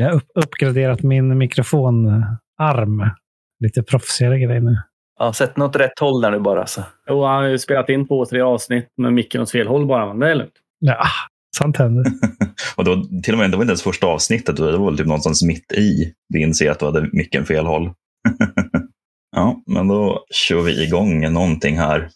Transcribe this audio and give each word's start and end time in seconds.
Jag 0.00 0.06
har 0.06 0.14
upp, 0.14 0.30
uppgraderat 0.34 1.02
min 1.02 1.38
mikrofonarm. 1.38 3.10
Lite 3.60 3.82
proffsigare 3.82 4.38
grej 4.38 4.60
nu. 4.60 4.76
Ja, 5.18 5.32
sätt 5.32 5.56
något 5.56 5.76
rätt 5.76 5.98
håll 6.00 6.20
där 6.20 6.30
nu 6.30 6.40
bara. 6.40 6.66
Så. 6.66 6.82
Jo, 7.08 7.24
han 7.24 7.42
har 7.42 7.48
ju 7.48 7.58
spelat 7.58 7.88
in 7.88 8.08
två, 8.08 8.26
tre 8.26 8.40
avsnitt 8.40 8.88
med 8.96 9.12
micken 9.12 9.40
åt 9.40 9.50
fel 9.50 9.66
håll 9.66 9.86
bara, 9.86 10.06
men 10.06 10.18
det 10.18 10.30
är 10.30 10.34
lugnt. 10.34 10.52
Ja, 10.78 11.06
sånt 11.56 11.76
händer. 11.76 12.04
och 12.76 12.84
då, 12.84 13.04
till 13.22 13.34
och 13.34 13.38
med, 13.38 13.50
det 13.50 13.56
var 13.56 13.64
inte 13.64 13.70
ens 13.70 13.82
första 13.82 14.06
avsnittet, 14.06 14.56
det 14.56 14.78
var 14.78 14.96
typ 14.96 15.06
någonstans 15.06 15.42
mitt 15.42 15.72
i 15.72 16.12
vi 16.34 16.40
inser 16.40 16.70
att 16.70 16.78
du 16.78 16.86
hade 16.86 17.08
micken 17.12 17.44
fel 17.44 17.66
håll. 17.66 17.92
ja, 19.36 19.62
men 19.66 19.88
då 19.88 20.24
kör 20.30 20.62
vi 20.62 20.84
igång 20.84 21.32
någonting 21.32 21.78
här. 21.78 22.08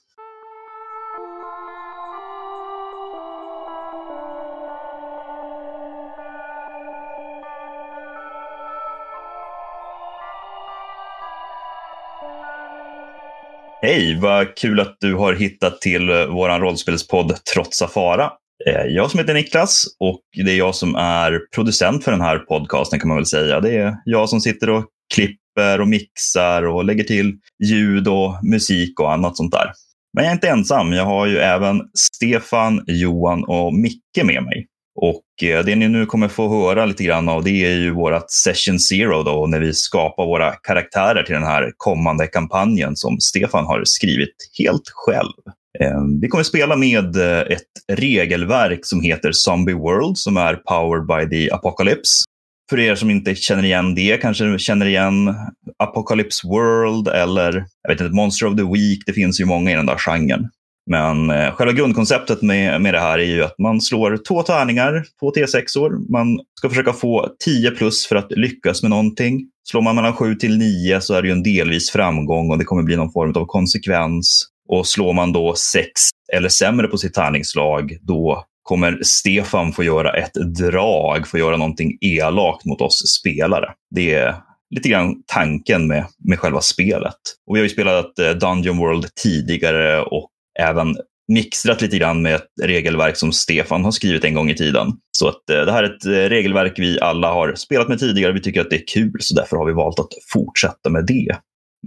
Hej, 13.85 14.19
vad 14.21 14.57
kul 14.57 14.81
att 14.81 14.97
du 15.01 15.15
har 15.15 15.33
hittat 15.33 15.81
till 15.81 16.09
eh, 16.09 16.27
vår 16.27 16.61
rollspelspodd 16.61 17.45
Trotsa 17.55 17.89
fara. 17.89 18.31
Eh, 18.67 18.83
jag 18.87 19.11
som 19.11 19.21
heter 19.21 19.35
Niklas 19.35 19.85
och 20.01 20.21
det 20.45 20.53
är 20.53 20.57
jag 20.57 20.75
som 20.75 20.95
är 20.97 21.41
producent 21.55 22.05
för 22.05 22.11
den 22.11 22.21
här 22.21 22.39
podcasten 22.39 23.01
kan 23.01 23.09
man 23.09 23.17
väl 23.17 23.27
säga. 23.27 23.61
Det 23.61 23.77
är 23.77 23.97
jag 24.05 24.29
som 24.29 24.41
sitter 24.41 24.71
och 24.71 24.85
klipper 25.15 25.81
och 25.81 25.89
mixar 25.89 26.63
och 26.63 26.85
lägger 26.85 27.05
till 27.05 27.35
ljud 27.65 28.09
och 28.09 28.45
musik 28.45 29.01
och 29.01 29.13
annat 29.13 29.37
sånt 29.37 29.53
där. 29.53 29.73
Men 30.15 30.25
jag 30.25 30.31
är 30.31 30.35
inte 30.35 30.49
ensam. 30.49 30.93
Jag 30.93 31.05
har 31.05 31.27
ju 31.27 31.39
även 31.39 31.81
Stefan, 31.99 32.85
Johan 32.87 33.45
och 33.45 33.75
Micke 33.75 34.25
med 34.25 34.43
mig. 34.43 34.67
Och 34.95 35.43
eh, 35.43 35.65
det 35.65 35.77
ni 35.77 35.89
nu 35.89 36.07
kommer 36.07 36.29
få 36.29 36.49
höra 36.49 36.87
lite 36.87 37.05
grann 37.05 37.29
av 37.29 37.45
det 37.45 37.65
är 37.65 37.77
ju 37.77 37.91
vårt 37.91 38.31
Session 38.31 38.79
Zero 38.79 39.23
då, 39.23 39.47
när 39.47 39.61
vi 39.61 39.73
skapar 39.73 40.27
våra 40.27 40.53
karaktärer 40.53 41.23
till 41.23 41.35
den 41.35 41.45
här 41.45 41.73
kommande 41.77 42.27
kampanjen 42.27 42.97
som 42.97 43.21
Stefan 43.21 43.65
har 43.67 43.83
skrivit 43.85 44.35
helt 44.59 44.89
själv. 44.95 45.33
Ehm, 45.81 46.21
vi 46.21 46.29
kommer 46.29 46.45
spela 46.45 46.77
med 46.77 47.17
eh, 47.17 47.41
ett 47.41 47.99
regelverk 47.99 48.81
som 48.83 49.01
heter 49.01 49.33
Zombie 49.33 49.75
World 49.75 50.19
som 50.19 50.37
är 50.37 50.55
powered 50.55 51.07
by 51.07 51.37
the 51.37 51.53
Apocalypse. 51.53 52.25
För 52.71 52.79
er 52.81 52.95
som 52.95 53.11
inte 53.11 53.35
känner 53.35 53.65
igen 53.65 53.95
det, 53.95 54.17
kanske 54.17 54.59
känner 54.59 54.87
igen 54.87 55.35
Apocalypse 55.79 56.49
World 56.49 57.09
eller 57.09 57.65
jag 57.83 57.91
vet 57.91 58.01
inte, 58.01 58.15
Monster 58.15 58.47
of 58.47 58.57
the 58.57 58.63
Week. 58.63 59.03
Det 59.07 59.13
finns 59.13 59.41
ju 59.41 59.45
många 59.45 59.71
i 59.73 59.75
den 59.75 59.87
där 59.87 59.99
genren. 59.99 60.49
Men 60.91 61.31
eh, 61.31 61.55
själva 61.55 61.73
grundkonceptet 61.73 62.43
med, 62.43 62.81
med 62.81 62.95
det 62.95 63.01
här 63.01 63.19
är 63.19 63.25
ju 63.25 63.43
att 63.43 63.59
man 63.59 63.81
slår 63.81 64.19
två 64.29 64.43
tärningar, 64.43 65.05
två 65.21 65.31
T6-or. 65.31 66.13
Man 66.13 66.41
ska 66.59 66.69
försöka 66.69 66.93
få 66.93 67.29
10 67.45 67.71
plus 67.71 68.07
för 68.07 68.17
att 68.17 68.33
lyckas 68.33 68.83
med 68.83 68.91
någonting. 68.91 69.41
Slår 69.71 69.83
man 69.83 69.97
mellan 69.97 70.13
7 70.13 70.35
till 70.35 70.59
9 70.59 71.01
så 71.01 71.15
är 71.15 71.23
det 71.23 71.29
ju 71.29 71.33
en 71.33 71.43
delvis 71.43 71.91
framgång 71.91 72.51
och 72.51 72.59
det 72.59 72.65
kommer 72.65 72.83
bli 72.83 72.97
någon 72.97 73.13
form 73.13 73.33
av 73.37 73.47
konsekvens. 73.47 74.49
Och 74.69 74.87
slår 74.87 75.13
man 75.13 75.33
då 75.33 75.55
6 75.55 75.91
eller 76.33 76.49
sämre 76.49 76.89
på 76.89 76.99
sitt 76.99 77.15
tärningslag, 77.15 77.97
då 78.03 78.45
kommer 78.63 78.99
Stefan 79.03 79.73
få 79.73 79.85
göra 79.85 80.13
ett 80.13 80.35
drag, 80.35 81.29
få 81.29 81.39
göra 81.39 81.57
någonting 81.57 81.99
elakt 82.01 82.65
mot 82.65 82.81
oss 82.81 83.19
spelare. 83.21 83.73
Det 83.95 84.15
är 84.15 84.35
lite 84.75 84.89
grann 84.89 85.23
tanken 85.27 85.87
med, 85.87 86.07
med 86.19 86.39
själva 86.39 86.61
spelet. 86.61 87.15
Och 87.47 87.57
vi 87.57 87.61
har 87.61 87.65
ju 87.65 87.69
spelat 87.69 88.19
eh, 88.19 88.31
Dungeon 88.31 88.79
World 88.79 89.15
tidigare 89.23 90.03
och 90.03 90.29
även 90.59 90.97
mixtrat 91.29 91.83
lite 91.83 91.99
grann 91.99 92.23
med 92.23 92.35
ett 92.35 92.49
regelverk 92.63 93.17
som 93.17 93.33
Stefan 93.33 93.85
har 93.85 93.91
skrivit 93.91 94.25
en 94.25 94.35
gång 94.35 94.51
i 94.51 94.55
tiden. 94.55 94.87
Så 95.11 95.29
att 95.29 95.51
eh, 95.51 95.61
det 95.61 95.73
här 95.73 95.83
är 95.83 95.95
ett 95.95 96.07
eh, 96.07 96.11
regelverk 96.11 96.79
vi 96.79 97.01
alla 97.01 97.33
har 97.33 97.55
spelat 97.55 97.89
med 97.89 97.99
tidigare. 97.99 98.33
Vi 98.33 98.41
tycker 98.41 98.61
att 98.61 98.71
det 98.71 98.77
är 98.77 98.87
kul, 98.87 99.17
så 99.21 99.35
därför 99.35 99.57
har 99.57 99.67
vi 99.67 99.73
valt 99.73 99.99
att 99.99 100.09
fortsätta 100.33 100.91
med 100.91 101.07
det. 101.07 101.37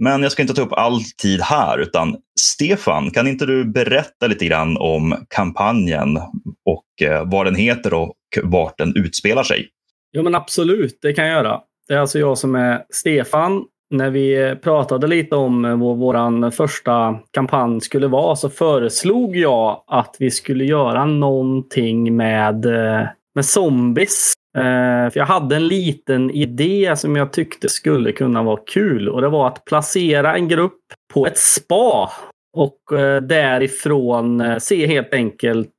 Men 0.00 0.22
jag 0.22 0.32
ska 0.32 0.42
inte 0.42 0.54
ta 0.54 0.62
upp 0.62 0.72
all 0.72 1.00
tid 1.22 1.40
här, 1.40 1.78
utan 1.78 2.16
Stefan, 2.40 3.10
kan 3.10 3.26
inte 3.26 3.46
du 3.46 3.64
berätta 3.64 4.26
lite 4.26 4.46
grann 4.46 4.76
om 4.76 5.16
kampanjen 5.28 6.16
och 6.64 7.08
eh, 7.08 7.30
vad 7.30 7.46
den 7.46 7.54
heter 7.54 7.94
och 7.94 8.14
vart 8.42 8.78
den 8.78 8.96
utspelar 8.96 9.42
sig? 9.42 9.68
Jo, 10.12 10.22
men 10.22 10.34
absolut, 10.34 10.98
det 11.02 11.12
kan 11.12 11.26
jag 11.26 11.34
göra. 11.34 11.60
Det 11.88 11.94
är 11.94 11.98
alltså 11.98 12.18
jag 12.18 12.38
som 12.38 12.54
är 12.54 12.82
Stefan 12.90 13.64
när 13.90 14.10
vi 14.10 14.56
pratade 14.62 15.06
lite 15.06 15.36
om 15.36 15.80
vad 15.80 15.96
vår 15.96 16.50
första 16.50 17.18
kampanj 17.30 17.80
skulle 17.80 18.06
vara 18.06 18.36
så 18.36 18.50
föreslog 18.50 19.36
jag 19.36 19.82
att 19.86 20.16
vi 20.18 20.30
skulle 20.30 20.64
göra 20.64 21.04
någonting 21.04 22.16
med, 22.16 22.66
eh, 22.66 23.06
med 23.34 23.44
zombies. 23.44 24.32
Eh, 24.58 25.10
för 25.10 25.16
jag 25.18 25.26
hade 25.26 25.56
en 25.56 25.68
liten 25.68 26.30
idé 26.30 26.96
som 26.96 27.16
jag 27.16 27.32
tyckte 27.32 27.68
skulle 27.68 28.12
kunna 28.12 28.42
vara 28.42 28.60
kul 28.66 29.08
och 29.08 29.20
det 29.20 29.28
var 29.28 29.48
att 29.48 29.64
placera 29.64 30.36
en 30.36 30.48
grupp 30.48 30.82
på 31.14 31.26
ett 31.26 31.38
spa 31.38 32.10
och 32.56 32.78
därifrån 33.22 34.60
se 34.60 34.86
helt 34.86 35.14
enkelt 35.14 35.70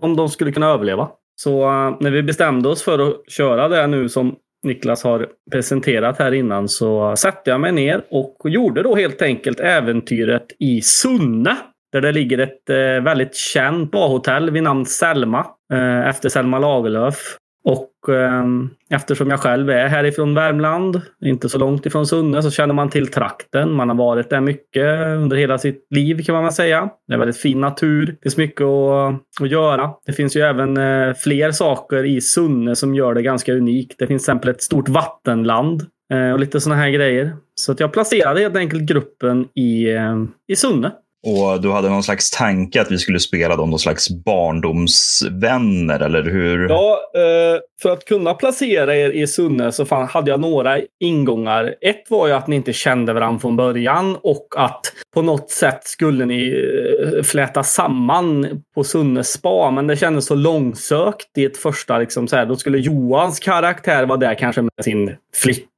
om 0.00 0.16
de 0.16 0.28
skulle 0.28 0.52
kunna 0.52 0.66
överleva. 0.66 1.08
Så 1.40 1.70
när 2.00 2.10
vi 2.10 2.22
bestämde 2.22 2.68
oss 2.68 2.82
för 2.82 2.98
att 2.98 3.30
köra 3.30 3.68
det 3.68 3.86
nu 3.86 4.08
som 4.08 4.36
Niklas 4.62 5.04
har 5.04 5.26
presenterat 5.52 6.18
här 6.18 6.32
innan 6.32 6.68
så 6.68 7.16
satte 7.16 7.50
jag 7.50 7.60
mig 7.60 7.72
ner 7.72 8.04
och 8.10 8.36
gjorde 8.44 8.82
då 8.82 8.96
helt 8.96 9.22
enkelt 9.22 9.60
äventyret 9.60 10.46
i 10.58 10.80
Sunne. 10.82 11.56
Där 11.92 12.00
det 12.00 12.12
ligger 12.12 12.38
ett 12.38 12.70
eh, 12.70 13.04
väldigt 13.04 13.34
känt 13.34 13.90
badhotell 13.90 14.50
vid 14.50 14.62
namn 14.62 14.86
Selma. 14.86 15.46
Eh, 15.72 16.08
efter 16.08 16.28
Selma 16.28 16.58
Lagerlöf. 16.58 17.36
Och 17.68 18.14
eh, 18.14 18.44
eftersom 18.90 19.30
jag 19.30 19.40
själv 19.40 19.70
är 19.70 19.86
härifrån 19.86 20.34
Värmland, 20.34 21.00
inte 21.24 21.48
så 21.48 21.58
långt 21.58 21.86
ifrån 21.86 22.06
Sunne, 22.06 22.42
så 22.42 22.50
känner 22.50 22.74
man 22.74 22.90
till 22.90 23.06
trakten. 23.06 23.72
Man 23.72 23.88
har 23.88 23.96
varit 23.96 24.30
där 24.30 24.40
mycket 24.40 24.98
under 25.16 25.36
hela 25.36 25.58
sitt 25.58 25.86
liv 25.90 26.22
kan 26.22 26.34
man 26.34 26.44
väl 26.44 26.52
säga. 26.52 26.90
Det 27.08 27.14
är 27.14 27.18
väldigt 27.18 27.36
fin 27.36 27.60
natur. 27.60 28.06
Det 28.06 28.22
finns 28.22 28.36
mycket 28.36 28.64
att, 28.64 29.42
att 29.42 29.50
göra. 29.50 29.90
Det 30.06 30.12
finns 30.12 30.36
ju 30.36 30.40
även 30.40 30.76
eh, 30.76 31.14
fler 31.14 31.50
saker 31.50 32.04
i 32.04 32.20
Sunne 32.20 32.76
som 32.76 32.94
gör 32.94 33.14
det 33.14 33.22
ganska 33.22 33.52
unikt. 33.52 33.98
Det 33.98 34.06
finns 34.06 34.24
till 34.24 34.32
exempel 34.32 34.50
ett 34.50 34.62
stort 34.62 34.88
vattenland 34.88 35.82
eh, 36.12 36.32
och 36.32 36.40
lite 36.40 36.60
sådana 36.60 36.82
här 36.82 36.90
grejer. 36.90 37.36
Så 37.54 37.72
att 37.72 37.80
jag 37.80 37.92
placerade 37.92 38.40
helt 38.40 38.56
enkelt 38.56 38.82
gruppen 38.82 39.48
i, 39.54 39.90
eh, 39.90 40.24
i 40.48 40.56
Sunne. 40.56 40.92
Och 41.28 41.60
du 41.60 41.70
hade 41.70 41.88
någon 41.88 42.02
slags 42.02 42.30
tanke 42.30 42.80
att 42.80 42.90
vi 42.90 42.98
skulle 42.98 43.20
spela 43.20 43.56
dem 43.56 43.70
någon 43.70 43.78
slags 43.78 44.10
barndomsvänner, 44.10 46.00
eller 46.00 46.22
hur? 46.22 46.68
Ja, 46.68 47.00
eh, 47.14 47.60
för 47.82 47.90
att 47.90 48.04
kunna 48.04 48.34
placera 48.34 48.96
er 48.96 49.10
i 49.10 49.26
Sunne 49.26 49.72
så 49.72 50.06
hade 50.10 50.30
jag 50.30 50.40
några 50.40 50.78
ingångar. 51.00 51.74
Ett 51.80 52.10
var 52.10 52.26
ju 52.26 52.32
att 52.32 52.46
ni 52.46 52.56
inte 52.56 52.72
kände 52.72 53.12
varandra 53.12 53.40
från 53.40 53.56
början 53.56 54.16
och 54.22 54.46
att 54.56 54.92
på 55.14 55.22
något 55.22 55.50
sätt 55.50 55.84
skulle 55.84 56.24
ni 56.24 56.70
eh, 57.16 57.22
fläta 57.22 57.62
samman 57.62 58.62
på 58.74 58.84
Sunnes 58.84 59.32
spa. 59.32 59.70
Men 59.70 59.86
det 59.86 59.96
kändes 59.96 60.26
så 60.26 60.34
långsökt 60.34 61.38
i 61.38 61.44
ett 61.44 61.56
första, 61.56 61.98
liksom 61.98 62.28
så 62.28 62.36
här, 62.36 62.46
då 62.46 62.56
skulle 62.56 62.78
Johans 62.78 63.40
karaktär 63.40 64.06
vara 64.06 64.18
där 64.18 64.34
kanske 64.34 64.62
med 64.62 64.84
sin 64.84 65.16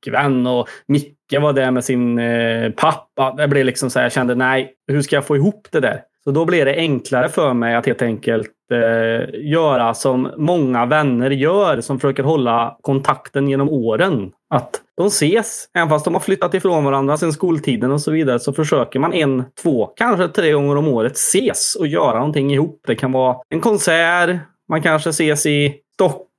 flickvän 0.04 0.46
och 0.46 0.68
Micke 0.88 1.40
var 1.40 1.52
där 1.52 1.70
med 1.70 1.84
sin 1.84 2.18
eh, 2.18 2.70
pappa. 2.70 3.34
Det 3.36 3.48
blev 3.48 3.64
liksom 3.64 3.90
så 3.90 3.98
här, 3.98 4.04
jag 4.04 4.12
kände 4.12 4.34
nej, 4.34 4.72
hur 4.92 5.02
ska 5.02 5.16
jag 5.16 5.26
få 5.26 5.36
ihop 5.36 5.68
det 5.72 5.80
där? 5.80 6.00
Så 6.24 6.30
då 6.30 6.44
blev 6.44 6.64
det 6.64 6.74
enklare 6.74 7.28
för 7.28 7.54
mig 7.54 7.74
att 7.74 7.86
helt 7.86 8.02
enkelt 8.02 8.50
eh, 8.72 9.50
göra 9.50 9.94
som 9.94 10.30
många 10.36 10.86
vänner 10.86 11.30
gör 11.30 11.80
som 11.80 12.00
försöker 12.00 12.22
hålla 12.22 12.76
kontakten 12.80 13.48
genom 13.48 13.68
åren. 13.68 14.32
Att 14.54 14.80
de 14.96 15.06
ses, 15.06 15.68
även 15.74 15.88
fast 15.88 16.04
de 16.04 16.14
har 16.14 16.20
flyttat 16.20 16.54
ifrån 16.54 16.84
varandra 16.84 17.16
sedan 17.16 17.32
skoltiden 17.32 17.92
och 17.92 18.00
så 18.00 18.10
vidare, 18.10 18.38
så 18.38 18.52
försöker 18.52 18.98
man 18.98 19.12
en, 19.12 19.44
två, 19.62 19.86
kanske 19.86 20.28
tre 20.28 20.52
gånger 20.52 20.76
om 20.76 20.88
året 20.88 21.12
ses 21.12 21.76
och 21.76 21.86
göra 21.86 22.18
någonting 22.18 22.52
ihop. 22.52 22.80
Det 22.86 22.94
kan 22.94 23.12
vara 23.12 23.36
en 23.48 23.60
konsert, 23.60 24.36
man 24.68 24.82
kanske 24.82 25.10
ses 25.10 25.46
i 25.46 25.74
Stockholm 25.94 26.29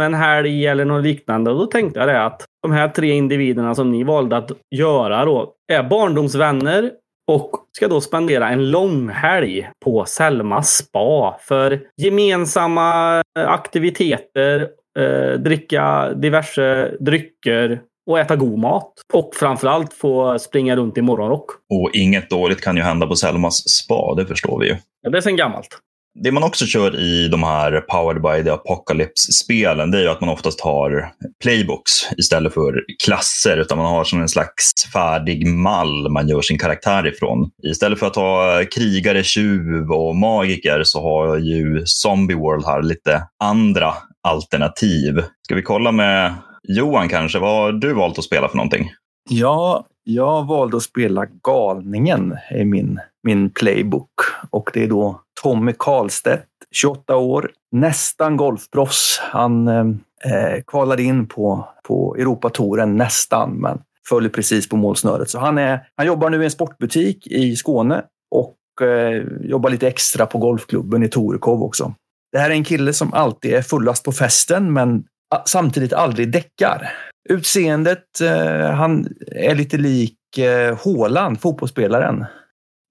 en 0.00 0.14
helg 0.14 0.66
eller 0.66 0.84
något 0.84 1.04
liknande. 1.04 1.50
Och 1.50 1.58
då 1.58 1.66
tänkte 1.66 2.00
jag 2.00 2.08
det 2.08 2.24
att 2.24 2.44
de 2.62 2.72
här 2.72 2.88
tre 2.88 3.10
individerna 3.10 3.74
som 3.74 3.90
ni 3.90 4.04
valde 4.04 4.36
att 4.36 4.50
göra 4.76 5.24
då 5.24 5.54
är 5.72 5.82
barndomsvänner 5.82 6.90
och 7.30 7.50
ska 7.76 7.88
då 7.88 8.00
spendera 8.00 8.48
en 8.48 8.70
lång 8.70 9.08
helg 9.08 9.70
på 9.84 10.04
Selma 10.04 10.62
spa 10.62 11.38
för 11.40 11.80
gemensamma 11.96 13.22
aktiviteter, 13.34 14.68
eh, 14.98 15.38
dricka 15.38 16.14
diverse 16.14 16.96
drycker 17.00 17.80
och 18.10 18.18
äta 18.18 18.36
god 18.36 18.58
mat. 18.58 18.92
Och 19.12 19.30
framförallt 19.34 19.92
få 19.92 20.38
springa 20.38 20.76
runt 20.76 20.98
i 20.98 21.02
morgonrock. 21.02 21.50
Och 21.50 21.90
inget 21.92 22.30
dåligt 22.30 22.60
kan 22.60 22.76
ju 22.76 22.82
hända 22.82 23.06
på 23.06 23.16
Selmas 23.16 23.68
spa, 23.68 24.14
det 24.14 24.26
förstår 24.26 24.60
vi 24.60 24.66
ju. 24.66 24.76
Ja, 25.02 25.10
det 25.10 25.18
är 25.18 25.22
sen 25.22 25.36
gammalt. 25.36 25.78
Det 26.14 26.32
man 26.32 26.42
också 26.42 26.66
kör 26.66 27.00
i 27.00 27.28
de 27.28 27.42
här 27.42 27.80
Powered 27.80 28.22
by 28.22 28.44
the 28.44 28.50
Apocalypse-spelen, 28.50 29.90
det 29.90 29.98
är 29.98 30.02
ju 30.02 30.08
att 30.08 30.20
man 30.20 30.30
oftast 30.30 30.60
har 30.60 31.12
playbooks 31.42 31.92
istället 32.18 32.54
för 32.54 32.84
klasser, 33.04 33.56
utan 33.56 33.78
man 33.78 33.86
har 33.86 34.04
som 34.04 34.20
en 34.20 34.28
slags 34.28 34.72
färdig 34.92 35.46
mall 35.46 36.10
man 36.10 36.28
gör 36.28 36.40
sin 36.40 36.58
karaktär 36.58 37.06
ifrån. 37.06 37.50
Istället 37.62 37.98
för 37.98 38.06
att 38.06 38.16
ha 38.16 38.64
krigare, 38.74 39.22
tjuv 39.22 39.90
och 39.90 40.16
magiker 40.16 40.82
så 40.84 41.02
har 41.02 41.36
ju 41.36 41.82
Zombie 41.86 42.34
World 42.34 42.66
här 42.66 42.82
lite 42.82 43.22
andra 43.44 43.94
alternativ. 44.22 45.22
Ska 45.42 45.54
vi 45.54 45.62
kolla 45.62 45.92
med 45.92 46.34
Johan 46.68 47.08
kanske, 47.08 47.38
vad 47.38 47.50
har 47.50 47.72
du 47.72 47.92
valt 47.92 48.18
att 48.18 48.24
spela 48.24 48.48
för 48.48 48.56
någonting? 48.56 48.90
Ja, 49.30 49.86
jag 50.04 50.46
valde 50.46 50.76
att 50.76 50.82
spela 50.82 51.26
Galningen 51.42 52.36
i 52.50 52.64
min, 52.64 53.00
min 53.22 53.50
playbook. 53.50 54.10
Och 54.50 54.70
det 54.74 54.84
är 54.84 54.88
då 54.88 55.20
Tommy 55.42 55.72
Karlstedt, 55.78 56.46
28 56.70 57.16
år, 57.16 57.50
nästan 57.72 58.36
golfproffs. 58.36 59.20
Han 59.22 59.68
eh, 59.68 59.84
eh, 60.24 60.62
kvalade 60.66 61.02
in 61.02 61.26
på, 61.26 61.68
på 61.82 62.16
Europatouren 62.16 62.96
nästan, 62.96 63.50
men 63.50 63.80
föll 64.08 64.28
precis 64.28 64.68
på 64.68 64.76
målsnöret. 64.76 65.30
Så 65.30 65.38
han, 65.38 65.58
är, 65.58 65.80
han 65.96 66.06
jobbar 66.06 66.30
nu 66.30 66.42
i 66.42 66.44
en 66.44 66.50
sportbutik 66.50 67.26
i 67.26 67.56
Skåne 67.56 68.04
och 68.30 68.86
eh, 68.86 69.22
jobbar 69.40 69.70
lite 69.70 69.88
extra 69.88 70.26
på 70.26 70.38
golfklubben 70.38 71.02
i 71.02 71.08
Torekov 71.08 71.62
också. 71.62 71.94
Det 72.32 72.38
här 72.38 72.50
är 72.50 72.54
en 72.54 72.64
kille 72.64 72.92
som 72.92 73.12
alltid 73.12 73.54
är 73.54 73.62
fullast 73.62 74.04
på 74.04 74.12
festen, 74.12 74.72
men 74.72 75.04
samtidigt 75.46 75.92
aldrig 75.92 76.32
däckar. 76.32 76.92
Utseendet, 77.30 78.20
eh, 78.20 78.70
han 78.70 79.08
är 79.36 79.54
lite 79.54 79.76
lik 79.78 80.38
eh, 80.38 80.78
Håland, 80.78 81.40
fotbollsspelaren. 81.40 82.24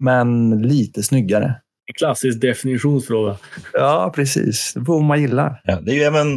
Men 0.04 0.62
lite 0.62 1.04
snyggare. 1.04 1.56
Klassisk 1.98 2.42
definitionsfråga. 2.42 3.38
Ja, 3.74 4.12
precis. 4.16 4.74
Det 4.76 4.86
får 4.86 5.02
man 5.02 5.22
gillar. 5.22 5.62
Ja, 5.64 5.82
det 5.82 5.92
är 5.92 5.96
ju 5.96 6.02
även 6.02 6.28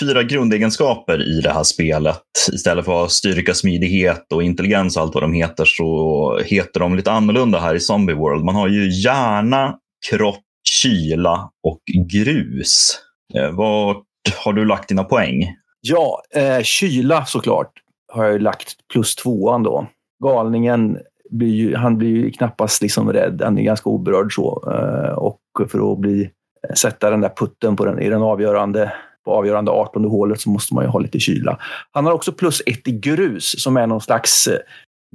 fyra 0.00 0.22
grundegenskaper 0.22 1.38
i 1.38 1.40
det 1.40 1.50
här 1.52 1.62
spelet. 1.62 2.22
Istället 2.52 2.84
för 2.84 2.92
att 2.92 3.00
ha 3.00 3.08
styrka, 3.08 3.54
smidighet 3.54 4.32
och 4.34 4.42
intelligens 4.42 4.96
och 4.96 5.02
allt 5.02 5.14
vad 5.14 5.22
de 5.22 5.32
heter 5.32 5.64
så 5.64 6.40
heter 6.44 6.80
de 6.80 6.96
lite 6.96 7.10
annorlunda 7.12 7.58
här 7.58 7.74
i 7.74 7.80
Zombie 7.80 8.14
World. 8.14 8.44
Man 8.44 8.54
har 8.54 8.68
ju 8.68 9.02
hjärna, 9.02 9.74
kropp, 10.10 10.42
kyla 10.82 11.50
och 11.66 11.80
grus. 12.12 12.98
Eh, 13.34 13.50
Vart 13.50 14.04
har 14.44 14.52
du 14.52 14.64
lagt 14.64 14.88
dina 14.88 15.04
poäng? 15.04 15.44
Ja, 15.88 16.22
eh, 16.34 16.62
kyla 16.62 17.24
såklart 17.24 17.72
har 18.12 18.24
jag 18.24 18.32
ju 18.32 18.38
lagt 18.38 18.88
plus 18.92 19.14
tvåan 19.14 19.62
då. 19.62 19.86
Galningen, 20.24 20.98
blir 21.30 21.54
ju, 21.54 21.76
han 21.76 21.98
blir 21.98 22.08
ju 22.08 22.30
knappast 22.30 22.82
liksom 22.82 23.12
rädd. 23.12 23.42
Han 23.44 23.58
är 23.58 23.62
ganska 23.62 23.90
oberörd 23.90 24.34
så. 24.34 24.72
Eh, 24.72 25.18
och 25.18 25.40
för 25.68 25.92
att 25.92 25.98
bli, 25.98 26.30
eh, 26.68 26.74
sätta 26.74 27.10
den 27.10 27.20
där 27.20 27.32
putten 27.36 27.76
på 27.76 27.84
den, 27.84 27.98
i 27.98 28.08
den 28.08 28.22
avgörande, 28.22 28.92
på 29.24 29.32
avgörande 29.32 29.70
18 29.70 30.04
hålet 30.04 30.40
så 30.40 30.50
måste 30.50 30.74
man 30.74 30.84
ju 30.84 30.90
ha 30.90 30.98
lite 30.98 31.20
kyla. 31.20 31.58
Han 31.92 32.06
har 32.06 32.12
också 32.12 32.32
plus 32.32 32.62
ett 32.66 32.88
i 32.88 32.92
grus 32.92 33.62
som 33.62 33.76
är 33.76 33.86
någon 33.86 34.00
slags 34.00 34.46
eh, 34.46 34.58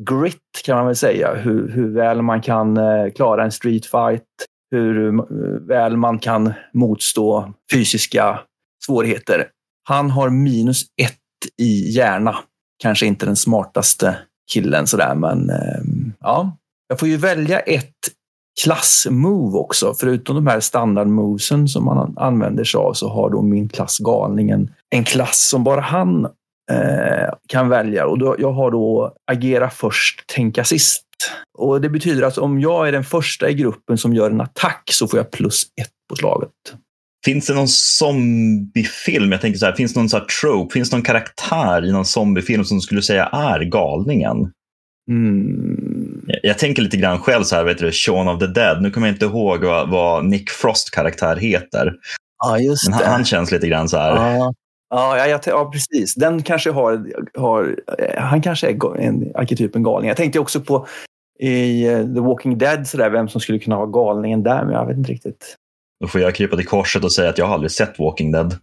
grit 0.01 0.61
kan 0.65 0.77
man 0.77 0.85
väl 0.85 0.95
säga. 0.95 1.35
Hur, 1.35 1.71
hur 1.71 1.93
väl 1.95 2.21
man 2.21 2.41
kan 2.41 2.77
eh, 2.77 3.11
klara 3.15 3.43
en 3.43 3.51
street 3.51 3.85
fight. 3.85 4.23
Hur 4.71 5.21
väl 5.67 5.97
man 5.97 6.19
kan 6.19 6.53
motstå 6.73 7.53
fysiska 7.73 8.39
svårigheter. 8.85 9.47
Han 9.91 10.09
har 10.09 10.29
minus 10.29 10.83
ett 11.01 11.17
i 11.57 11.91
hjärna. 11.91 12.37
Kanske 12.83 13.05
inte 13.05 13.25
den 13.25 13.35
smartaste 13.35 14.17
killen 14.53 14.87
sådär, 14.87 15.15
men 15.15 15.49
eh, 15.49 15.81
ja. 16.19 16.57
Jag 16.87 16.99
får 16.99 17.07
ju 17.07 17.17
välja 17.17 17.59
ett 17.59 17.95
klassmove 18.63 19.57
också. 19.57 19.93
Förutom 19.99 20.35
de 20.35 20.47
här 20.47 20.59
standardmovesen 20.59 21.67
som 21.67 21.85
man 21.85 22.13
använder 22.17 22.63
sig 22.63 22.77
av 22.77 22.93
så 22.93 23.09
har 23.09 23.29
då 23.29 23.41
min 23.41 23.69
klass 23.69 23.97
Galningen 23.99 24.71
en 24.89 25.03
klass 25.03 25.49
som 25.49 25.63
bara 25.63 25.81
han 25.81 26.25
eh, 26.71 27.33
kan 27.47 27.69
välja. 27.69 28.07
Och 28.07 28.19
då, 28.19 28.35
jag 28.39 28.51
har 28.51 28.71
då 28.71 29.13
agera 29.31 29.69
först, 29.69 30.27
tänka 30.27 30.63
sist. 30.63 31.05
Och 31.57 31.81
det 31.81 31.89
betyder 31.89 32.23
att 32.23 32.37
om 32.37 32.61
jag 32.61 32.87
är 32.87 32.91
den 32.91 33.03
första 33.03 33.49
i 33.49 33.53
gruppen 33.53 33.97
som 33.97 34.13
gör 34.13 34.31
en 34.31 34.41
attack 34.41 34.89
så 34.91 35.07
får 35.07 35.19
jag 35.19 35.31
plus 35.31 35.63
ett 35.81 35.91
på 36.09 36.15
slaget. 36.15 36.51
Finns 37.25 37.47
det 37.47 37.53
någon 37.53 37.67
zombiefilm? 37.67 39.31
Jag 39.31 39.41
tänker 39.41 39.59
så 39.59 39.65
här, 39.65 39.73
finns 39.73 39.93
det 39.93 39.99
någon 39.99 40.09
så 40.09 40.17
här 40.17 40.25
trope? 40.41 40.73
Finns 40.73 40.89
det 40.89 40.95
någon 40.95 41.03
karaktär 41.03 41.85
i 41.85 41.91
någon 41.91 42.05
zombiefilm 42.05 42.63
som 42.63 42.81
skulle 42.81 43.01
säga 43.01 43.25
är 43.25 43.59
galningen? 43.59 44.51
Mm. 45.09 46.21
Jag, 46.27 46.39
jag 46.43 46.57
tänker 46.57 46.81
lite 46.81 46.97
grann 46.97 47.19
själv 47.19 47.43
så 47.43 47.55
här, 47.55 47.63
vet 47.63 47.77
du, 47.77 47.91
Shaun 47.91 48.27
of 48.27 48.39
the 48.39 48.47
Dead. 48.47 48.81
Nu 48.81 48.91
kommer 48.91 49.07
jag 49.07 49.15
inte 49.15 49.25
ihåg 49.25 49.63
vad, 49.63 49.89
vad 49.89 50.25
Nick 50.25 50.49
Frost 50.49 50.91
karaktär 50.91 51.35
heter. 51.35 51.93
Ja, 52.43 52.59
just 52.59 52.89
Men 52.89 52.93
han, 52.93 53.11
han 53.11 53.25
känns 53.25 53.51
lite 53.51 53.67
grann 53.67 53.89
så 53.89 53.97
här. 53.97 54.15
Ja, 54.15 54.53
ja, 54.89 55.27
ja, 55.27 55.39
ja, 55.45 55.71
precis. 55.73 56.15
Den 56.15 56.43
kanske 56.43 56.71
har, 56.71 57.07
har... 57.39 57.75
eh, 57.99 58.21
Han 58.21 58.41
kanske 58.41 58.67
är 58.67 58.97
en 58.97 59.31
arketypen 59.35 59.83
galning. 59.83 60.07
Jag 60.07 60.17
tänkte 60.17 60.39
också 60.39 60.61
på 60.61 60.87
i 61.39 61.87
eh, 61.87 61.99
The 61.99 62.19
Walking 62.19 62.57
Dead, 62.57 62.87
så 62.87 62.97
där, 62.97 63.09
vem 63.09 63.29
som 63.29 63.41
skulle 63.41 63.59
kunna 63.59 63.77
vara 63.77 63.87
galningen 63.87 64.43
där, 64.43 64.65
men 64.65 64.73
jag 64.73 64.85
vet 64.85 64.97
inte 64.97 65.11
riktigt. 65.11 65.55
Då 66.01 66.07
får 66.07 66.21
jag 66.21 66.35
krypa 66.35 66.55
till 66.55 66.67
korset 66.67 67.03
och 67.03 67.13
säga 67.13 67.29
att 67.29 67.37
jag 67.37 67.45
har 67.45 67.53
aldrig 67.53 67.71
sett 67.71 67.99
Walking 67.99 68.31
Dead. 68.31 68.55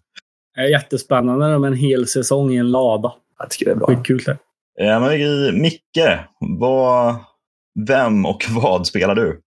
Det 0.55 0.61
är 0.61 0.69
jättespännande 0.69 1.59
med 1.59 1.69
en 1.69 1.79
hel 1.79 2.07
säsong 2.07 2.51
i 2.51 2.57
en 2.57 2.71
lada. 2.71 3.13
Jag 3.39 3.51
tycker 3.51 3.65
det 3.65 3.71
är 3.71 3.77
bra. 3.77 3.87
Skitkul 3.87 4.19
det. 4.19 4.39
Eh, 4.81 5.01
men, 5.01 5.61
Micke, 5.61 6.09
vad, 6.41 7.17
vem 7.87 8.27
och 8.27 8.45
vad 8.51 8.87
spelar 8.87 9.15
du? 9.15 9.41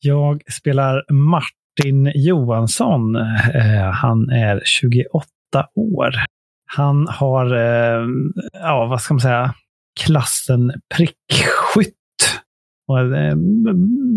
Jag 0.00 0.42
spelar 0.52 1.12
Martin 1.12 2.12
Johansson. 2.14 3.16
Eh, 3.16 3.90
han 3.92 4.30
är 4.30 4.62
28 4.64 5.26
år. 5.74 6.10
Han 6.66 7.08
har, 7.08 7.56
eh, 7.56 8.06
ja 8.52 8.86
vad 8.86 9.00
ska 9.00 9.14
man 9.14 9.20
säga, 9.20 9.54
klassen 10.00 10.72
prickskytt. 10.96 11.94
Och 12.88 12.98
är 12.98 13.34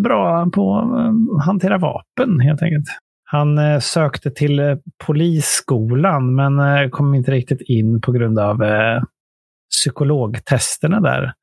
bra 0.04 0.50
på 0.54 0.78
att 0.78 1.46
hantera 1.46 1.78
vapen 1.78 2.40
helt 2.40 2.62
enkelt. 2.62 2.88
Han 3.32 3.58
eh, 3.58 3.80
sökte 3.80 4.32
till 4.32 4.60
eh, 4.60 4.78
polisskolan 5.06 6.36
men 6.36 6.60
eh, 6.60 6.90
kom 6.90 7.16
inte 7.16 7.32
riktigt 7.32 7.62
in 7.62 8.02
på 8.02 8.12
grund 8.12 8.40
av 8.40 8.64
psykologtesterna 9.72 11.02
där. 11.02 11.34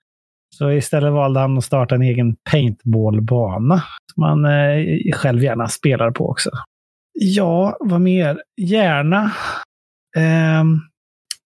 Så 0.57 0.71
istället 0.71 1.13
valde 1.13 1.41
han 1.41 1.59
att 1.59 1.65
starta 1.65 1.95
en 1.95 2.03
egen 2.03 2.37
paintballbana 2.51 3.83
som 4.15 4.23
han 4.23 4.47
själv 5.15 5.43
gärna 5.43 5.69
spelar 5.69 6.11
på 6.11 6.31
också. 6.31 6.51
Ja, 7.13 7.77
vad 7.81 8.01
mer? 8.01 8.43
Gärna. 8.61 9.33
Eh, 10.17 10.65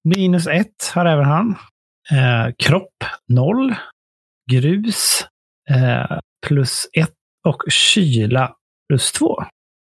minus 0.04 0.46
ett 0.46 0.92
har 0.94 1.06
även 1.06 1.24
han. 1.24 1.54
Eh, 2.10 2.54
kropp 2.58 3.04
noll. 3.28 3.74
Grus 4.50 5.26
eh, 5.70 6.18
plus 6.46 6.86
ett 6.92 7.14
och 7.48 7.62
kyla 7.68 8.54
plus 8.88 9.12
två. 9.12 9.44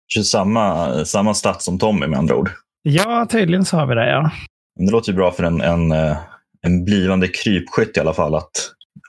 Kör 0.08 0.22
samma, 0.22 1.04
samma 1.04 1.34
stats 1.34 1.64
som 1.64 1.78
Tommy 1.78 2.06
med 2.06 2.18
andra 2.18 2.36
ord. 2.36 2.50
Ja, 2.82 3.26
tydligen 3.30 3.64
så 3.64 3.76
har 3.76 3.86
vi 3.86 3.94
det 3.94 4.10
ja. 4.10 4.30
Det 4.78 4.92
låter 4.92 5.12
ju 5.12 5.16
bra 5.16 5.30
för 5.30 5.44
en, 5.44 5.60
en, 5.60 5.92
eh, 5.92 6.16
en 6.62 6.84
blivande 6.84 7.28
krypskytt 7.28 7.96
i 7.96 8.00
alla 8.00 8.14
fall 8.14 8.34
att 8.34 8.50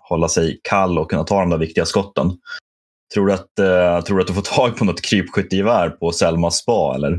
hålla 0.10 0.27
sig 0.27 0.60
kall 0.63 1.00
och 1.00 1.10
kunna 1.10 1.24
ta 1.24 1.39
de 1.39 1.50
där 1.50 1.58
viktiga 1.58 1.86
skotten. 1.86 2.32
Tror 3.13 3.27
du 3.27 3.34
att, 3.34 3.60
eh, 3.60 4.06
tror 4.06 4.18
du, 4.18 4.22
att 4.22 4.27
du 4.27 4.34
får 4.34 4.42
tag 4.42 4.77
på 4.77 4.86
något 4.86 5.01
krypskyttegevär 5.01 5.89
på 5.89 6.12
Selma 6.12 6.51
spa 6.51 6.96
eller? 6.96 7.18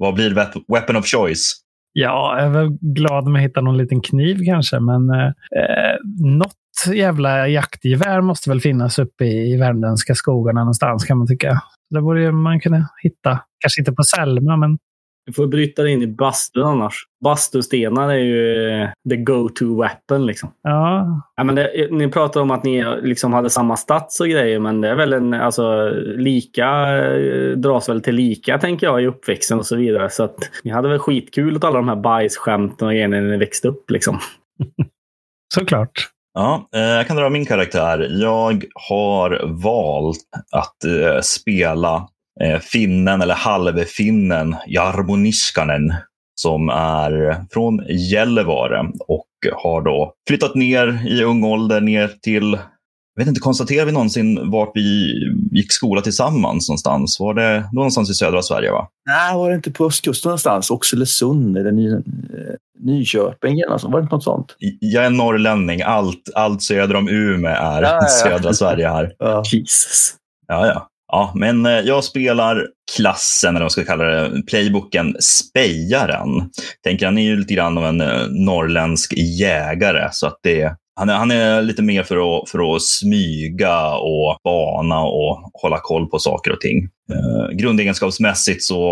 Vad 0.00 0.14
blir 0.14 0.34
weapon 0.72 0.96
of 0.96 1.06
choice? 1.06 1.52
Ja, 1.92 2.36
jag 2.38 2.46
är 2.46 2.50
väl 2.50 2.78
glad 2.80 3.26
om 3.26 3.34
jag 3.34 3.42
hittar 3.42 3.62
någon 3.62 3.76
liten 3.76 4.00
kniv 4.00 4.38
kanske, 4.44 4.80
men 4.80 5.10
eh, 5.10 5.32
något 6.38 6.54
jävla 6.94 7.48
jaktgevär 7.48 8.20
måste 8.20 8.50
väl 8.50 8.60
finnas 8.60 8.98
uppe 8.98 9.24
i, 9.24 9.52
i 9.52 9.56
värmländska 9.56 10.14
skogarna 10.14 10.60
någonstans 10.60 11.04
kan 11.04 11.18
man 11.18 11.26
tycka. 11.26 11.62
Det 11.90 12.00
borde 12.00 12.32
man 12.32 12.60
kunna 12.60 12.88
hitta. 13.02 13.40
Kanske 13.60 13.80
inte 13.80 13.92
på 13.92 14.02
Selma, 14.02 14.56
men 14.56 14.78
du 15.30 15.34
får 15.34 15.46
bryta 15.46 15.82
dig 15.82 15.92
in 15.92 16.02
i 16.02 16.06
bastun 16.06 16.66
annars. 16.66 17.06
Bastustenar 17.24 18.08
är 18.08 18.18
ju 18.18 18.70
eh, 18.70 18.88
the 19.10 19.16
go-to 19.16 19.80
weapon. 19.82 20.26
Liksom. 20.26 20.52
ja. 20.62 21.22
Ja, 21.36 21.44
men 21.44 21.54
det, 21.54 21.90
ni 21.90 22.08
pratar 22.08 22.40
om 22.40 22.50
att 22.50 22.64
ni 22.64 22.84
liksom 23.02 23.32
hade 23.32 23.50
samma 23.50 23.76
stats 23.76 24.20
och 24.20 24.26
grejer, 24.26 24.58
men 24.58 24.80
det 24.80 24.88
är 24.88 24.94
väl 24.94 25.12
en, 25.12 25.34
alltså, 25.34 25.90
lika 26.16 26.98
eh, 26.98 27.50
dras 27.56 27.88
väl 27.88 28.02
till 28.02 28.14
lika 28.14 28.58
tänker 28.58 28.86
jag 28.86 29.02
i 29.02 29.06
uppväxten 29.06 29.58
och 29.58 29.66
så 29.66 29.76
vidare. 29.76 30.10
Så 30.10 30.22
att 30.22 30.50
ni 30.64 30.70
hade 30.70 30.88
väl 30.88 30.98
skitkul 30.98 31.56
åt 31.56 31.64
alla 31.64 31.76
de 31.76 31.88
här 31.88 31.96
bajsskämten 31.96 32.88
och 32.88 32.94
grejer 32.94 33.08
när 33.08 33.20
ni 33.20 33.36
växte 33.36 33.68
upp 33.68 33.90
liksom. 33.90 34.18
Såklart. 35.54 36.08
Ja, 36.34 36.68
eh, 36.74 36.80
jag 36.80 37.06
kan 37.06 37.16
dra 37.16 37.28
min 37.28 37.46
karaktär. 37.46 38.08
Jag 38.10 38.64
har 38.74 39.40
valt 39.62 40.18
att 40.52 40.84
eh, 40.84 41.20
spela 41.22 41.94
eh, 41.96 42.06
finnen 42.60 43.22
eller 43.22 43.34
halvfinnen 43.34 44.56
Jarmo 44.66 45.16
Niskanen 45.16 45.94
som 46.34 46.68
är 46.68 47.44
från 47.52 47.84
Gällivare 47.88 48.90
och 49.08 49.26
har 49.62 49.82
då 49.82 50.12
flyttat 50.28 50.54
ner 50.54 51.06
i 51.06 51.22
ung 51.24 51.44
ålder 51.44 51.80
ner 51.80 52.08
till 52.22 52.58
jag 53.14 53.24
vet 53.24 53.28
inte, 53.28 53.40
konstaterar 53.40 53.86
vi 53.86 53.92
någonsin 53.92 54.50
vart 54.50 54.70
vi 54.74 55.12
gick 55.52 55.72
skola 55.72 56.00
tillsammans 56.00 56.68
någonstans? 56.68 57.20
Var 57.20 57.34
det 57.34 57.64
någonstans 57.72 58.10
i 58.10 58.14
södra 58.14 58.42
Sverige? 58.42 58.70
va? 58.72 58.88
Nej, 59.06 59.36
var 59.36 59.50
det 59.50 59.56
inte 59.56 59.70
på 59.70 59.86
östkusten 59.86 60.28
någonstans? 60.28 60.70
Oxelösund 60.70 61.56
eller 61.56 61.72
Ny, 61.72 61.92
eh, 61.92 61.98
Nyköping 62.78 63.60
eller 63.60 63.70
något 63.70 63.80
sånt? 63.80 63.92
Var 63.92 64.00
det 64.00 64.04
inte 64.04 64.14
något 64.14 64.24
sånt? 64.24 64.56
Jag 64.80 65.04
är 65.04 65.10
norrlänning. 65.10 65.82
Allt, 65.82 66.30
allt 66.34 66.62
söder 66.62 66.96
om 66.96 67.08
Umeå 67.08 67.50
är 67.50 67.82
Ja, 67.82 67.88
ja, 67.88 67.98
ja. 68.02 68.08
södra 68.08 68.52
Sverige 68.52 68.88
här. 68.88 69.12
Ja. 69.18 69.42
Jesus. 69.52 70.14
Ja, 70.46 70.66
ja. 70.66 70.88
Ja, 71.12 71.32
men 71.34 71.66
eh, 71.66 71.72
jag 71.72 72.04
spelar 72.04 72.66
klassen, 72.96 73.48
eller 73.48 73.60
vad 73.60 73.62
man 73.62 73.70
ska 73.70 73.84
kalla 73.84 74.04
det, 74.04 74.42
playbooken 74.42 75.16
Spejaren. 75.20 76.50
Tänker 76.84 77.06
han 77.06 77.18
är 77.18 77.22
ju 77.22 77.36
lite 77.36 77.54
grann 77.54 77.78
av 77.78 77.84
en 77.84 78.00
eh, 78.00 78.26
norrländsk 78.30 79.12
jägare, 79.16 80.08
så 80.12 80.26
att 80.26 80.38
det 80.42 80.76
han 81.00 81.08
är, 81.08 81.14
han 81.14 81.30
är 81.30 81.62
lite 81.62 81.82
mer 81.82 82.02
för 82.02 82.16
att, 82.16 82.50
för 82.50 82.76
att 82.76 82.82
smyga 82.82 83.94
och 83.94 84.36
bana 84.44 85.00
och 85.00 85.50
hålla 85.62 85.78
koll 85.82 86.06
på 86.06 86.18
saker 86.18 86.52
och 86.52 86.60
ting. 86.60 86.88
Eh, 87.12 87.56
grundegenskapsmässigt 87.56 88.62
så 88.62 88.82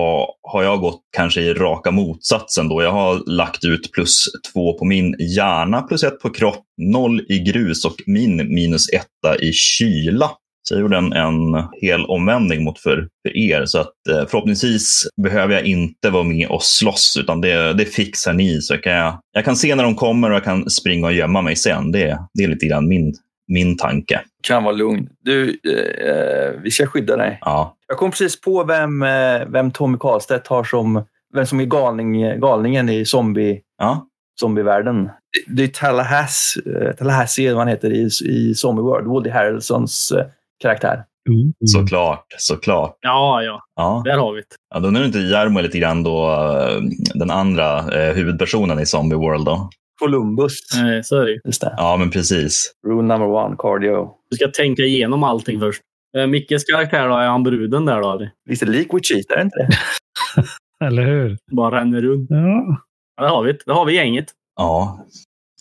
har 0.42 0.62
jag 0.62 0.80
gått 0.80 1.00
kanske 1.16 1.40
i 1.40 1.54
raka 1.54 1.90
motsatsen. 1.90 2.68
Då. 2.68 2.82
Jag 2.82 2.92
har 2.92 3.22
lagt 3.26 3.64
ut 3.64 3.92
plus 3.92 4.24
två 4.52 4.78
på 4.78 4.84
min 4.84 5.16
hjärna, 5.36 5.82
plus 5.82 6.04
ett 6.04 6.20
på 6.20 6.30
kropp, 6.30 6.64
noll 6.82 7.20
i 7.28 7.38
grus 7.38 7.84
och 7.84 7.96
min 8.06 8.36
minus 8.36 8.88
etta 8.88 9.36
i 9.36 9.52
kyla. 9.52 10.30
Så 10.68 10.74
jag 10.74 10.80
gjorde 10.80 10.96
en, 10.96 11.12
en 11.12 11.64
hel 11.80 12.04
omvändning 12.04 12.64
mot 12.64 12.78
för, 12.78 13.08
för 13.22 13.36
er. 13.36 13.64
Så 13.64 13.78
att 13.78 14.06
eh, 14.10 14.26
förhoppningsvis 14.28 15.08
behöver 15.22 15.54
jag 15.54 15.64
inte 15.64 16.10
vara 16.10 16.22
med 16.24 16.48
och 16.48 16.62
slåss, 16.62 17.16
utan 17.20 17.40
det, 17.40 17.72
det 17.72 17.84
fixar 17.84 18.32
ni. 18.32 18.60
Så 18.60 18.74
jag 18.74 18.82
kan, 18.82 19.18
jag 19.32 19.44
kan 19.44 19.56
se 19.56 19.74
när 19.74 19.84
de 19.84 19.94
kommer 19.94 20.30
och 20.30 20.36
jag 20.36 20.44
kan 20.44 20.70
springa 20.70 21.06
och 21.06 21.12
gömma 21.12 21.42
mig 21.42 21.56
sen. 21.56 21.92
Det, 21.92 22.18
det 22.34 22.44
är 22.44 22.48
lite 22.48 22.66
grann 22.66 22.88
min, 22.88 23.14
min 23.48 23.76
tanke. 23.76 24.20
Kan 24.42 24.64
vara 24.64 24.74
lugn. 24.74 25.08
Du, 25.24 25.48
eh, 25.48 26.60
vi 26.62 26.70
ska 26.70 26.86
skydda 26.86 27.16
dig. 27.16 27.38
Ja. 27.40 27.76
Jag 27.88 27.96
kom 27.96 28.10
precis 28.10 28.40
på 28.40 28.64
vem, 28.64 29.02
eh, 29.02 29.40
vem 29.48 29.70
Tommy 29.70 29.98
Karlstedt 30.00 30.46
har 30.46 30.64
som, 30.64 31.04
vem 31.34 31.46
som 31.46 31.60
är 31.60 31.64
galning, 31.64 32.40
galningen 32.40 32.88
i 32.88 33.04
zombie, 33.04 33.60
Ja. 33.78 34.06
zombievärlden. 34.40 35.08
Det 35.46 35.62
är 35.64 35.68
Tallahassee, 35.68 36.62
eh, 36.88 36.92
Tallahassee 36.92 37.48
vad 37.52 37.58
han 37.58 37.68
heter 37.68 37.92
i, 37.92 38.08
i 38.24 38.54
Zombie 38.54 38.82
World, 38.82 39.06
Woody 39.06 39.30
Harrelsons 39.30 40.12
eh, 40.12 40.26
karaktär. 40.60 41.04
Mm. 41.28 41.52
Såklart, 41.66 42.24
såklart. 42.38 42.96
Ja, 43.00 43.42
ja. 43.42 43.60
Ja. 43.76 44.02
Där 44.04 44.18
har 44.18 44.32
vi 44.32 44.40
det. 44.40 44.46
Ja, 44.74 44.80
då 44.80 44.88
är 44.88 44.92
det 44.92 45.04
inte 45.06 45.18
Jarmo 45.18 45.60
lite 45.60 45.78
grann 45.78 46.02
då, 46.02 46.30
eh, 46.30 46.80
den 47.14 47.30
andra 47.30 47.78
eh, 47.78 48.14
huvudpersonen 48.14 48.78
i 48.80 48.86
Zombie 48.86 49.16
World 49.16 49.44
då? 49.46 49.70
Columbus. 50.00 50.52
Nej, 50.82 51.04
så 51.04 51.16
är 51.20 51.24
det 51.24 51.30
ju. 51.30 51.40
Just 51.44 51.60
det. 51.60 51.74
Ja, 51.76 51.96
men 51.96 52.10
precis. 52.10 52.72
Rule 52.86 53.02
number 53.02 53.28
one, 53.28 53.56
cardio. 53.58 54.10
Du 54.30 54.36
ska 54.36 54.48
tänka 54.48 54.82
igenom 54.82 55.24
allting 55.24 55.60
först. 55.60 55.82
Eh, 56.18 56.26
Mickes 56.26 56.64
karaktär 56.64 57.08
då, 57.08 57.14
är 57.14 57.26
han 57.26 57.42
bruden 57.42 57.84
där 57.84 58.00
då? 58.00 58.12
eller? 58.12 58.30
Lite 58.50 58.66
lik 58.66 58.94
Wichita, 58.94 59.34
är 59.34 59.38
det 59.38 59.42
inte 59.42 59.56
det? 59.58 59.76
Eller 60.86 61.02
hur? 61.04 61.38
Bara 61.52 61.80
ränner 61.80 62.00
runt. 62.02 62.30
Ja. 62.30 62.76
Ja, 63.16 63.22
det 63.22 63.28
har 63.28 63.42
vi. 63.42 63.58
Det 63.66 63.72
har 63.72 63.84
vi 63.84 63.94
gänget. 63.94 64.26
Ja, 64.56 65.06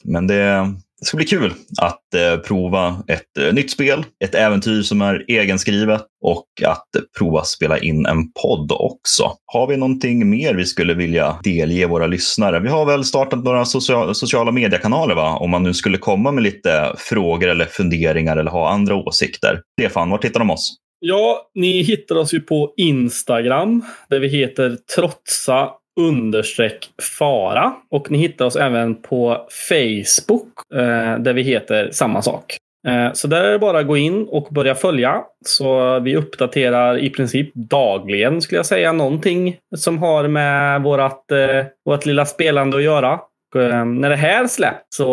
men 0.04 0.28
det, 0.28 0.74
det 1.00 1.06
ska 1.06 1.18
bli 1.18 1.26
kul 1.26 1.54
att 1.82 2.14
eh, 2.14 2.38
prova 2.38 3.04
ett 3.08 3.38
eh, 3.40 3.54
nytt 3.54 3.72
spel, 3.72 4.06
ett 4.24 4.36
äventyr 4.36 4.82
som 4.82 5.02
är 5.02 5.26
egenskrivet 5.28 6.02
och 6.24 6.48
att 6.66 6.88
prova 7.18 7.44
spela 7.44 7.78
in 7.78 8.06
en 8.06 8.32
podd 8.32 8.72
också. 8.72 9.32
Har 9.46 9.68
vi 9.68 9.78
någonting 9.78 10.30
mer 10.30 10.54
vi 10.54 10.66
skulle 10.66 10.94
vilja 10.94 11.40
delge 11.44 11.88
våra 11.88 12.08
lyssnare? 12.08 12.60
Vi 12.60 12.70
har 12.70 12.86
väl 12.86 13.04
startat 13.04 13.44
några 13.44 13.66
social, 13.66 14.16
sociala 14.16 14.52
mediekanaler, 14.52 15.16
va? 15.16 15.38
Om 15.38 15.50
man 15.50 15.64
nu 15.64 15.74
skulle 15.74 15.98
komma 15.98 16.32
med 16.32 16.44
lite 16.44 16.94
frågor 16.98 17.48
eller 17.48 17.66
funderingar 17.66 18.38
eller 18.38 18.52
ha 18.52 18.70
andra 18.70 18.96
åsikter. 18.96 19.62
Stefan, 19.80 20.10
var 20.10 20.22
hittar 20.22 20.40
de 20.40 20.50
oss? 20.50 20.78
Ja, 21.00 21.50
ni 21.56 21.82
hittar 21.82 22.16
oss 22.16 22.34
ju 22.34 22.40
på 22.40 22.74
Instagram 22.78 23.84
där 24.10 24.20
vi 24.20 24.28
heter 24.28 24.78
trotsa 24.96 25.70
understreck 25.98 26.90
fara. 27.20 27.74
Och 27.92 28.12
ni 28.12 28.18
hittar 28.18 28.46
oss 28.46 28.56
även 28.56 28.96
på 28.96 29.48
Facebook 29.70 30.48
eh, 30.74 31.20
där 31.20 31.34
vi 31.34 31.42
heter 31.42 31.90
samma 31.92 32.22
sak. 32.22 32.58
Eh, 32.88 33.14
så 33.14 33.28
där 33.28 33.44
är 33.44 33.52
det 33.52 33.60
bara 33.60 33.80
att 33.80 33.88
gå 33.88 33.98
in 33.98 34.28
och 34.30 34.48
börja 34.52 34.76
följa. 34.76 35.22
Så 35.46 36.00
vi 36.00 36.16
uppdaterar 36.16 36.98
i 36.98 37.10
princip 37.10 37.54
dagligen 37.54 38.42
skulle 38.42 38.60
jag 38.60 38.66
säga 38.66 38.92
någonting 38.94 39.58
som 39.76 39.98
har 39.98 40.28
med 40.28 40.82
vårat, 40.82 41.32
eh, 41.32 41.66
vårt 41.86 42.06
lilla 42.06 42.26
spelande 42.26 42.78
att 42.78 42.84
göra. 42.84 43.20
Och, 43.56 43.62
eh, 43.62 43.86
när 43.86 44.10
det 44.10 44.16
här 44.16 44.48
släpps 44.48 45.00
eh, 45.00 45.06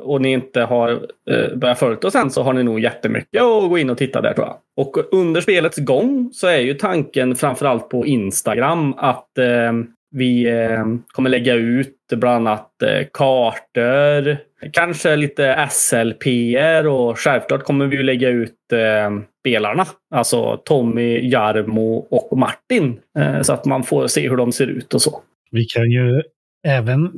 och 0.00 0.20
ni 0.20 0.32
inte 0.32 0.60
har 0.60 0.90
eh, 1.30 1.56
börjat 1.56 1.78
följa 1.78 1.98
oss 1.98 2.14
än 2.14 2.30
så 2.30 2.42
har 2.42 2.52
ni 2.52 2.62
nog 2.62 2.80
jättemycket 2.80 3.42
att 3.42 3.68
gå 3.68 3.78
in 3.78 3.90
och 3.90 3.98
titta 3.98 4.20
där 4.20 4.34
tror 4.34 4.46
jag. 4.46 4.56
Och 4.76 4.96
under 5.12 5.40
spelets 5.40 5.78
gång 5.78 6.30
så 6.32 6.46
är 6.46 6.58
ju 6.58 6.74
tanken 6.74 7.36
framförallt 7.36 7.88
på 7.88 8.06
Instagram 8.06 8.94
att 8.98 9.38
eh, 9.38 9.72
vi 10.10 10.46
eh, 10.46 10.84
kommer 11.06 11.30
lägga 11.30 11.54
ut 11.54 11.96
bland 12.16 12.48
annat 12.48 12.82
eh, 12.82 13.06
kartor, 13.12 14.36
kanske 14.72 15.16
lite 15.16 15.68
SLPR 15.70 16.86
och 16.86 17.18
självklart 17.18 17.64
kommer 17.64 17.86
vi 17.86 18.02
lägga 18.02 18.28
ut 18.28 18.72
eh, 18.72 19.20
spelarna. 19.40 19.86
Alltså 20.14 20.56
Tommy, 20.64 21.30
Jarmo 21.30 22.06
och 22.10 22.38
Martin. 22.38 22.98
Så 23.42 23.52
att 23.52 23.64
man 23.64 23.82
får 23.82 24.06
se 24.06 24.28
hur 24.28 24.36
de 24.36 24.52
ser 24.52 24.66
ut 24.66 24.94
och 24.94 25.02
så. 25.02 25.22
Vi 25.50 25.64
kan 25.64 25.90
ju 25.90 26.22
även 26.66 27.12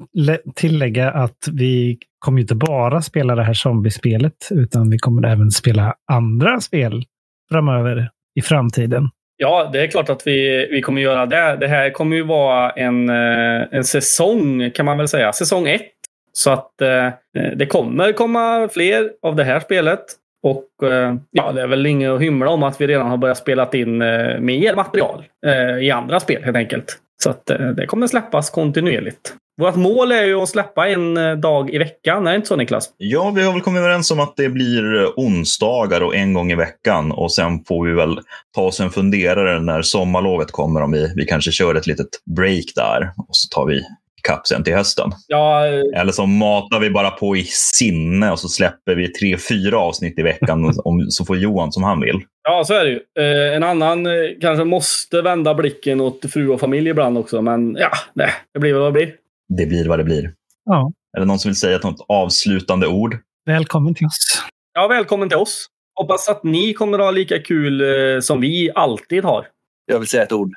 tillägga 0.55 1.11
att 1.11 1.49
vi 1.53 1.99
kommer 2.19 2.41
inte 2.41 2.55
bara 2.55 3.03
spela 3.03 3.35
det 3.35 3.45
här 3.45 3.55
zombiespelet, 3.55 4.49
utan 4.51 4.91
vi 4.91 4.99
kommer 4.99 5.29
även 5.29 5.51
spela 5.51 5.95
andra 6.13 6.61
spel 6.61 7.05
framöver 7.51 8.11
i 8.35 8.43
framtiden. 8.43 9.09
Ja, 9.43 9.71
det 9.73 9.81
är 9.81 9.87
klart 9.87 10.09
att 10.09 10.27
vi, 10.27 10.69
vi 10.71 10.83
kommer 10.83 11.03
göra 11.03 11.27
det. 11.27 11.57
Det 11.61 11.69
här 11.69 11.91
kommer 11.91 12.17
ju 12.17 12.23
vara 12.23 12.71
en, 12.71 13.09
eh, 13.09 13.67
en 13.71 13.85
säsong 13.85 14.71
kan 14.71 14.87
man 14.87 14.99
väl 14.99 15.09
säga. 15.09 15.33
Säsong 15.33 15.69
ett. 15.69 15.91
Så 16.33 16.51
att 16.51 16.81
eh, 16.81 17.09
det 17.57 17.67
kommer 17.67 18.13
komma 18.13 18.69
fler 18.73 19.11
av 19.23 19.37
det 19.37 19.45
här 19.45 19.61
spelet. 19.61 20.05
Och 20.43 20.89
eh, 20.89 21.15
ja, 21.31 21.53
det 21.53 21.63
är 21.63 21.67
väl 21.67 21.87
inget 21.87 22.11
att 22.11 22.21
hymla 22.21 22.51
om 22.51 22.63
att 22.63 22.81
vi 22.81 22.87
redan 22.87 23.11
har 23.11 23.17
börjat 23.17 23.39
spela 23.39 23.69
in 23.73 24.03
eh, 24.03 24.39
mer 24.39 24.75
material 24.75 25.25
eh, 25.47 25.79
i 25.79 25.91
andra 25.91 26.21
spel 26.21 26.45
helt 26.45 26.57
enkelt. 26.57 26.99
Så 27.23 27.31
att 27.31 27.51
eh, 27.51 27.59
det 27.59 27.87
kommer 27.87 28.07
släppas 28.07 28.51
kontinuerligt. 28.51 29.35
Vårt 29.61 29.77
mål 29.77 30.13
är 30.13 30.25
ju 30.25 30.35
att 30.35 30.49
släppa 30.49 30.89
en 30.89 31.17
eh, 31.17 31.37
dag 31.37 31.71
i 31.71 31.79
veckan. 31.79 32.27
Är 32.27 32.31
det 32.31 32.37
inte 32.37 32.49
så 32.49 32.57
Niklas? 32.57 32.91
Ja, 32.97 33.31
vi 33.31 33.43
har 33.43 33.53
väl 33.53 33.61
kommit 33.61 33.81
överens 33.81 34.11
om 34.11 34.21
att 34.21 34.37
det 34.37 34.49
blir 34.49 35.03
eh, 35.03 35.09
onsdagar 35.17 36.01
och 36.01 36.15
en 36.17 36.35
gång 36.35 36.53
i 36.53 36.55
veckan. 36.55 37.13
Och 37.13 37.33
sen 37.33 37.65
får 37.65 37.87
vi 37.87 37.93
väl 37.93 38.21
ta 38.55 38.63
oss 38.63 38.81
en 38.81 38.91
funderare 38.91 39.61
när 39.61 39.83
sommarlovet 39.83 40.51
kommer. 40.51 40.83
Om 40.83 40.93
vi, 40.93 41.13
vi 41.17 41.25
kanske 41.25 41.53
kör 41.53 41.75
ett 41.75 41.87
litet 41.87 42.09
break 42.37 42.65
där 42.75 43.13
och 43.17 43.37
så 43.37 43.49
tar 43.55 43.67
vi 43.67 43.83
ikapp 44.21 44.47
sen 44.47 44.65
till 44.65 44.75
hösten. 44.75 45.11
Ja, 45.27 45.67
eh, 45.67 46.01
Eller 46.01 46.13
så 46.13 46.27
matar 46.27 46.81
vi 46.81 46.91
bara 46.91 47.11
på 47.11 47.37
i 47.37 47.45
sinne 47.45 48.31
och 48.33 48.39
så 48.39 48.49
släpper 48.49 48.95
vi 48.95 49.13
tre, 49.13 49.37
fyra 49.39 49.79
avsnitt 49.79 50.19
i 50.19 50.23
veckan 50.23 50.73
om, 50.85 51.07
så 51.09 51.25
får 51.25 51.37
Johan 51.37 51.73
som 51.73 51.83
han 51.83 52.01
vill. 52.01 52.21
Ja, 52.49 52.65
så 52.65 52.75
är 52.75 52.85
det 52.85 52.91
ju. 52.91 53.01
Eh, 53.19 53.57
en 53.57 53.63
annan 53.63 54.07
eh, 54.07 54.13
kanske 54.41 54.65
måste 54.65 55.23
vända 55.23 55.55
blicken 55.55 56.01
åt 56.01 56.33
fru 56.33 56.49
och 56.49 56.61
familj 56.61 56.89
ibland 56.91 57.19
också. 57.19 57.43
Men 57.43 57.77
ja, 57.79 57.91
det, 58.15 58.31
det 58.55 58.61
blir 58.61 58.75
vad 58.75 58.87
det 58.89 58.93
blir. 58.93 59.15
Det 59.59 59.67
blir 59.67 59.89
vad 59.89 59.99
det 59.99 60.05
blir. 60.05 60.33
Ja, 60.65 60.93
Är 61.17 61.21
det 61.21 61.27
någon 61.27 61.39
som 61.39 61.49
vill 61.49 61.57
säga 61.57 61.79
något 61.83 62.05
avslutande 62.09 62.87
ord? 62.87 63.17
välkommen 63.47 63.95
till 63.95 64.07
oss. 64.07 64.43
Ja, 64.75 64.89
välkommen 64.89 65.29
till 65.29 65.39
oss. 65.39 65.67
Hoppas 66.01 66.29
att 66.29 66.45
ni 66.45 66.73
kommer 66.75 66.99
att 66.99 67.05
ha 67.05 67.11
lika 67.11 67.39
kul 67.39 67.81
eh, 67.81 68.21
som 68.21 68.41
vi 68.41 68.71
alltid 68.75 69.25
har. 69.25 69.47
Jag 69.87 69.99
vill 69.99 70.09
säga 70.09 70.23
ett 70.23 70.33
ord. 70.33 70.51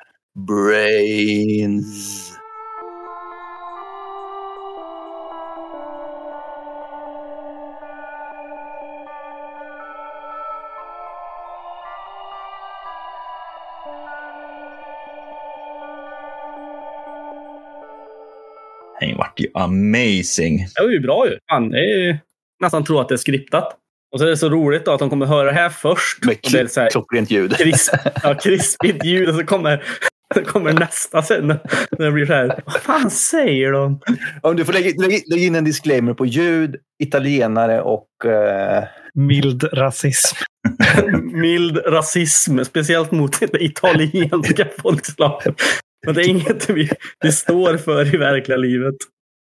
Brains. 0.48 2.32
Vart 19.34 19.40
ju 19.40 19.48
amazing. 19.54 20.66
Det 20.74 20.82
var 20.82 20.90
ju 20.90 21.00
bra 21.00 21.26
ju. 21.28 21.38
Det 21.70 21.78
är 21.78 22.06
ju 22.06 22.16
nästan 22.60 22.84
tro 22.84 22.98
att 22.98 23.08
det 23.08 23.14
är 23.14 23.16
skriptat. 23.16 23.76
Och 24.12 24.20
så 24.20 24.26
är 24.26 24.30
det 24.30 24.36
så 24.36 24.48
roligt 24.48 24.84
då 24.84 24.92
att 24.92 24.98
de 24.98 25.10
kommer 25.10 25.26
höra 25.26 25.44
det 25.44 25.52
här 25.52 25.68
först. 25.68 26.24
Med 26.24 26.36
Och 26.44 26.50
det 26.52 26.60
är 26.60 26.66
så 26.66 26.80
här 26.80 26.90
klockrent 26.90 27.30
ljud. 27.30 27.56
krisp, 27.56 27.94
ja, 28.22 28.34
krispigt 28.34 29.04
ljud 29.04 29.28
och 29.28 29.34
så 29.34 29.44
kommer, 29.44 29.84
så 30.34 30.44
kommer 30.44 30.72
nästa 30.72 31.22
sen. 31.22 31.46
När 31.46 32.06
det 32.06 32.12
blir 32.12 32.26
så 32.26 32.32
här. 32.32 32.62
Vad 32.66 32.76
fan 32.76 33.10
säger 33.10 33.72
de? 33.72 34.00
Om 34.42 34.56
du 34.56 34.64
får 34.64 34.72
lägga, 34.72 35.02
lägga, 35.02 35.18
lägga 35.26 35.46
in 35.46 35.54
en 35.54 35.64
disclaimer 35.64 36.14
på 36.14 36.26
ljud, 36.26 36.76
italienare 37.02 37.82
och... 37.82 38.24
Eh, 38.24 38.84
Mild 39.16 39.64
rasism. 39.72 40.36
Mild 41.22 41.78
rasism, 41.86 42.64
speciellt 42.64 43.10
mot 43.10 43.40
det 43.40 43.64
italienska 43.64 44.66
folkslaget. 44.78 45.54
Men 46.06 46.14
det 46.14 46.22
är 46.22 46.28
inget 46.28 46.70
vi, 46.70 46.90
vi 47.20 47.32
står 47.32 47.76
för 47.76 48.14
i 48.14 48.16
verkliga 48.16 48.58
livet. 48.58 48.94